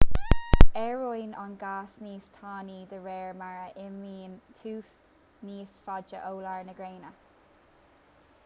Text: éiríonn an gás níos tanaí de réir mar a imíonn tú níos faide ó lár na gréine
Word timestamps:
éiríonn 0.83 1.35
an 1.41 1.51
gás 1.63 1.91
níos 2.05 2.23
tanaí 2.37 2.79
de 2.93 3.01
réir 3.03 3.35
mar 3.41 3.51
a 3.65 3.67
imíonn 3.83 4.33
tú 4.61 4.73
níos 5.51 5.77
faide 5.85 6.23
ó 6.31 6.33
lár 6.47 6.65
na 6.71 6.79
gréine 6.81 7.13